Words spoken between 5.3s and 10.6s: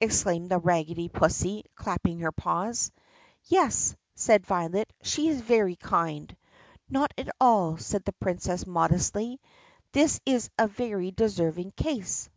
very kind." "Not at all," said the Princess modestly; "this is